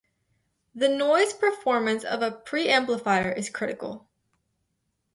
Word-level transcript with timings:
The 0.73 0.89
noise 0.89 1.31
performance 1.31 2.03
of 2.03 2.23
a 2.23 2.31
preamplifier 2.31 3.37
is 3.37 3.51
critical. 3.51 4.09